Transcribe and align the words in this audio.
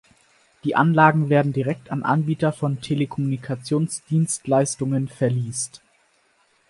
Die 0.63 0.75
Anlagen 0.75 1.29
werden 1.29 1.53
direkt 1.53 1.91
an 1.91 2.01
Anbieter 2.01 2.51
von 2.51 2.81
Telekommunikationsdienstleistungen 2.81 5.07
verleast. 5.07 5.83